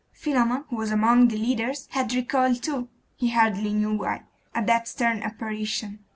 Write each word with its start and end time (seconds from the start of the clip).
Philammon, 0.13 0.63
who 0.69 0.77
was 0.77 0.89
among 0.91 1.27
the 1.27 1.37
leaders, 1.37 1.87
had 1.91 2.11
recoiled 2.15 2.63
too 2.63 2.89
he 3.17 3.29
hardly 3.29 3.71
knew 3.71 3.93
why 3.95 4.23
at 4.51 4.65
that 4.65 4.87
stern 4.87 5.21
apparition. 5.21 5.99